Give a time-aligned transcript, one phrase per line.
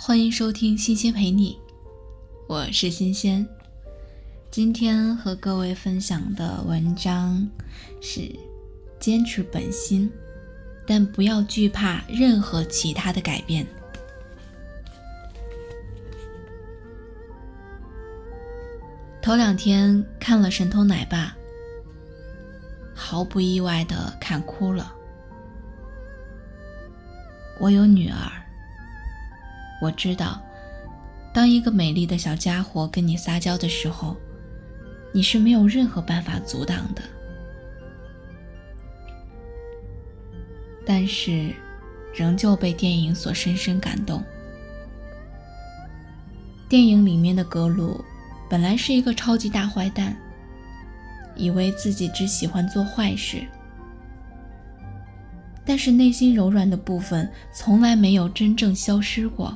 [0.00, 1.58] 欢迎收听新鲜陪你，
[2.46, 3.44] 我是新鲜。
[4.48, 7.44] 今天和各位分享的文章
[8.00, 8.30] 是：
[9.00, 10.08] 坚持本心，
[10.86, 13.66] 但不要惧怕任何其他的改变。
[19.20, 21.26] 头两天看了《神偷奶爸》，
[22.94, 24.94] 毫不意外的看哭了。
[27.58, 28.30] 我有女儿，
[29.80, 30.40] 我知道，
[31.32, 34.16] 当一个美丽的小家伙跟你撒娇的时候，
[35.12, 37.02] 你是没有任何办法阻挡的。
[40.84, 41.54] 但是，
[42.14, 44.22] 仍旧被电影所深深感动。
[46.68, 48.04] 电影里面的格鲁。
[48.50, 50.16] 本来是一个超级大坏蛋，
[51.36, 53.46] 以为自己只喜欢做坏事，
[55.66, 59.54] 但是内心柔软的部分从来没有真正消失过，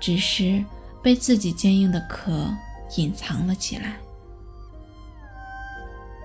[0.00, 0.64] 只是
[1.02, 2.50] 被自己坚硬的壳
[2.96, 3.96] 隐藏了起来。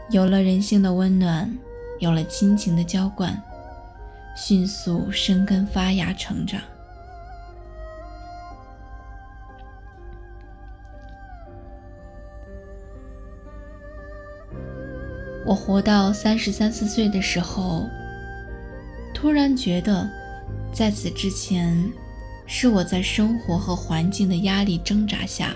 [0.09, 1.53] 有了人性的温暖，
[2.00, 3.39] 有了亲情的浇灌，
[4.35, 6.61] 迅速生根发芽成长。
[15.47, 17.88] 我活到三十三四岁的时候，
[19.13, 20.09] 突然觉得，
[20.73, 21.78] 在此之前，
[22.47, 25.55] 是我在生活和环境的压力挣扎下，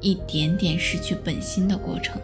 [0.00, 2.20] 一点点失去本心的过程。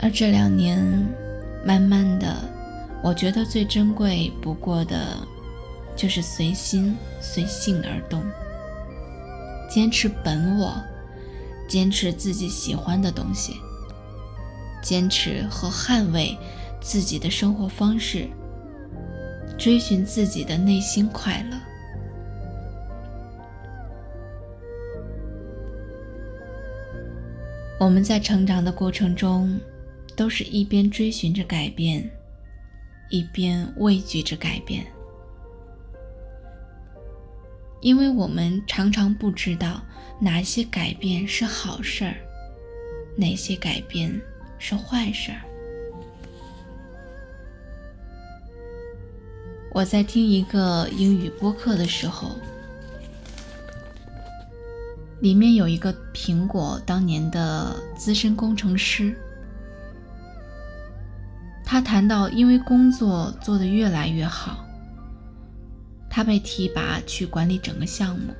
[0.00, 0.78] 而这两年，
[1.64, 2.36] 慢慢的，
[3.02, 5.16] 我觉得最珍贵不过的，
[5.96, 8.22] 就是随心随性而动，
[9.68, 10.72] 坚持本我，
[11.68, 13.56] 坚持自己喜欢的东西。
[14.80, 16.38] 坚持和捍卫
[16.80, 18.28] 自己的生活方式，
[19.58, 21.58] 追寻自己的内心快乐。
[27.80, 29.60] 我们在成长的过程中，
[30.16, 32.08] 都是一边追寻着改变，
[33.10, 34.86] 一边畏惧着改变，
[37.80, 39.82] 因为我们常常不知道
[40.20, 42.14] 哪些改变是好事儿，
[43.16, 44.18] 哪些改变。
[44.60, 45.38] 是坏事儿。
[49.78, 52.36] 我在听一个英语播客的时候，
[55.20, 59.16] 里面有一个苹果当年的资深工程师，
[61.64, 64.64] 他谈到，因为工作做得越来越好，
[66.10, 68.34] 他被提拔去管理整个项目，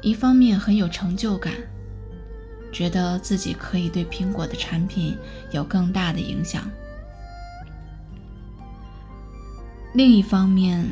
[0.00, 1.52] 一方面很有成就感。
[2.72, 5.18] 觉得自己可以对苹果的产品
[5.50, 6.66] 有更大的影响。
[9.98, 10.86] 另一方面，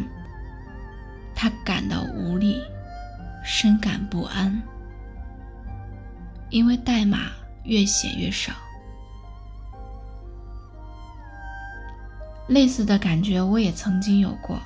[1.32, 2.60] 他感到无力，
[3.44, 4.60] 深感不安，
[6.50, 7.30] 因为代码
[7.62, 8.52] 越写越少。
[12.48, 14.60] 类似的感觉我也曾经有过。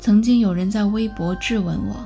[0.00, 2.04] 曾经有人在微博质问我。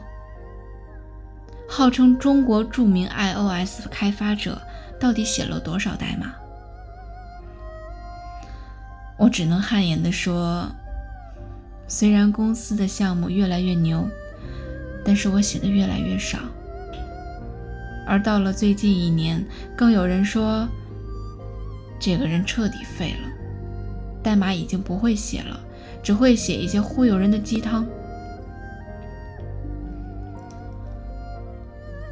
[1.66, 4.60] 号称中国著名 iOS 开发者，
[5.00, 6.34] 到底写了多少代码？
[9.19, 10.66] 我只能汗颜地说，
[11.88, 14.06] 虽然公司的项目越来越牛，
[15.04, 16.38] 但是我写的越来越少。
[18.06, 19.44] 而到了最近一年，
[19.76, 20.69] 更有人说，
[21.99, 23.28] 这个人彻底废了，
[24.22, 25.59] 代码已经不会写了，
[26.03, 27.87] 只会写一些忽悠人的鸡汤。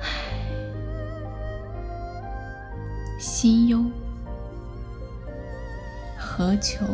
[3.20, 3.84] 心忧，
[6.36, 6.84] 何求？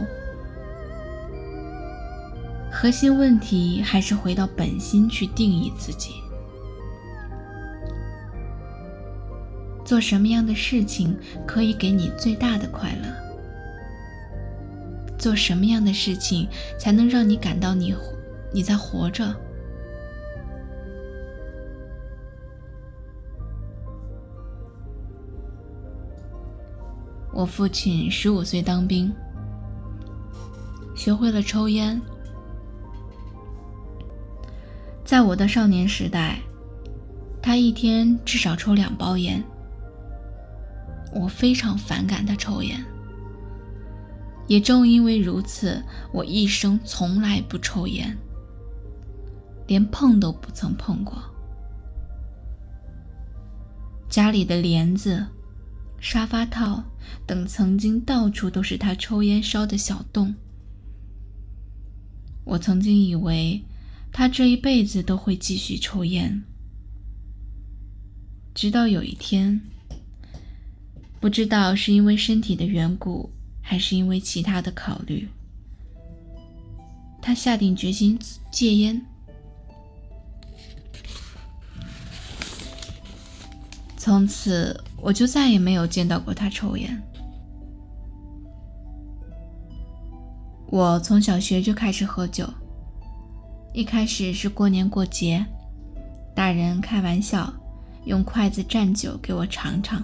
[2.70, 6.12] 核心问题还是回到本心去定义自己。
[9.82, 13.08] 做什么样的事情可以给你最大的快乐？
[15.16, 16.46] 做什么样的事情
[16.78, 17.96] 才能让你感到你
[18.52, 19.34] 你在活着？
[27.32, 29.10] 我父亲十五岁当兵，
[31.00, 31.98] 学会了抽烟。
[35.02, 36.38] 在我的少年时代，
[37.40, 39.42] 他一天至少抽两包烟。
[41.14, 42.84] 我非常反感他抽烟，
[44.46, 45.82] 也正因为如此，
[46.12, 48.14] 我一生从来不抽烟，
[49.68, 51.16] 连碰都不曾碰过。
[54.10, 55.26] 家里的帘子。
[55.98, 56.82] 沙发套
[57.26, 60.34] 等，曾经到处都是他抽烟烧的小洞。
[62.50, 63.62] 我曾经以为
[64.10, 66.42] 他这一辈子都会继续抽烟，
[68.52, 69.60] 直到有一天，
[71.20, 73.30] 不知道是因为身体的缘故，
[73.62, 75.28] 还是因为其他的考虑，
[77.22, 78.18] 他下定决心
[78.50, 79.00] 戒烟。
[83.96, 87.00] 从此，我就再也没有见到过他抽烟。
[90.70, 92.48] 我从小学就开始喝酒，
[93.74, 95.44] 一开始是过年过节，
[96.32, 97.52] 大人开玩笑，
[98.04, 100.00] 用筷子蘸酒给我尝尝。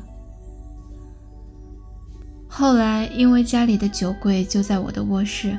[2.49, 5.57] 后来因为家里的酒柜就在我的卧室，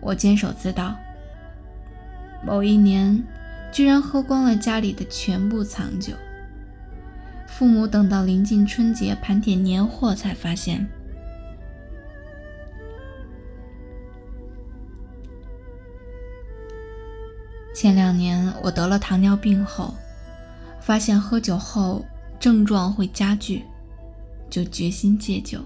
[0.00, 0.92] 我监守自盗。
[2.44, 3.22] 某一年，
[3.72, 6.14] 居然喝光了家里的全部藏酒。
[7.46, 10.84] 父母等到临近春节盘点年货，才发现，
[17.80, 19.94] 前两年我得了糖尿病后，
[20.80, 22.04] 发现喝酒后
[22.40, 23.62] 症状会加剧，
[24.50, 25.60] 就决心戒酒，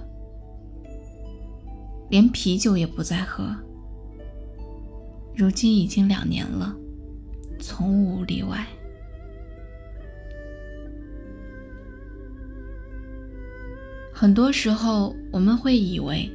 [2.11, 3.57] 连啤酒也不再喝。
[5.35, 6.77] 如今已经两年了，
[7.59, 8.67] 从无例外。
[14.13, 16.31] 很多时候，我们会以为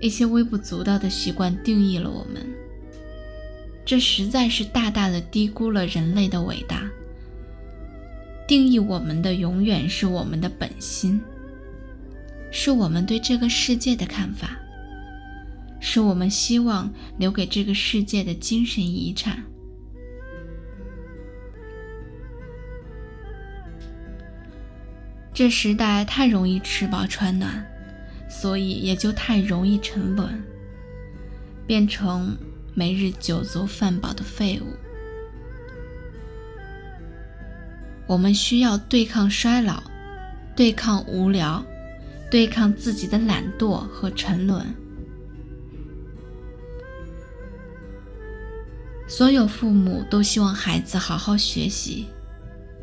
[0.00, 2.46] 一些微不足道的习惯定义了我们，
[3.84, 6.82] 这实在是大大的低估了人类的伟大。
[8.46, 11.20] 定义我们的永远是我们的本心，
[12.50, 14.58] 是我们对这个世界的看法，
[15.80, 19.42] 是我们希望留给这个世界的精神遗产。
[25.32, 27.66] 这时代太容易吃饱穿暖，
[28.28, 30.40] 所以也就太容易沉沦，
[31.66, 32.36] 变成
[32.74, 34.66] 每日酒足饭饱的废物。
[38.06, 39.82] 我们需要对抗衰老，
[40.54, 41.64] 对抗无聊，
[42.30, 44.66] 对抗自己的懒惰和沉沦。
[49.06, 52.06] 所有父母都希望孩子好好学习，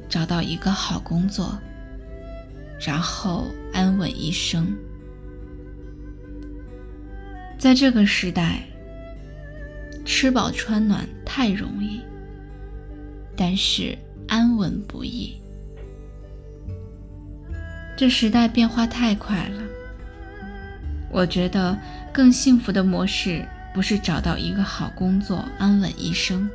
[0.07, 1.59] 找到一个好工作。
[2.79, 4.75] 然后安稳一生。
[7.59, 8.67] 在这个时代，
[10.05, 12.01] 吃饱穿暖太容易，
[13.35, 15.35] 但是安稳不易。
[17.97, 19.61] 这时代变化太快了，
[21.11, 21.77] 我觉得
[22.11, 26.49] 更幸福的模式不是找到一个好工作、安稳一生，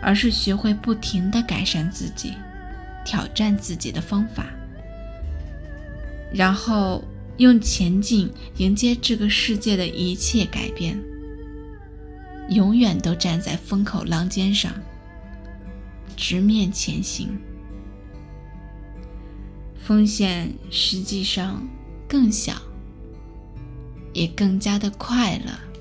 [0.00, 2.32] 而是学会不停的改善自己，
[3.04, 4.46] 挑战自己的方法。
[6.32, 7.04] 然后
[7.36, 10.98] 用前进迎接这个世界的一切改变，
[12.52, 14.72] 永远都站在风口浪尖上，
[16.16, 17.38] 直面前行，
[19.84, 21.62] 风险实际上
[22.08, 22.54] 更小，
[24.12, 25.71] 也更加的快乐。